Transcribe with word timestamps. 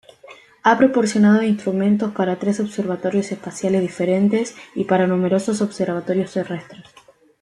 Ha 0.63 0.79
proporcionado 0.79 1.43
instrumentos 1.43 2.11
para 2.13 2.39
tres 2.39 2.59
observatorios 2.59 3.31
espaciales 3.31 3.81
diferentes 3.81 4.55
y 4.73 4.85
para 4.85 5.05
numerosos 5.05 5.61
observatorios 5.61 6.33
terrestres. 6.33 6.85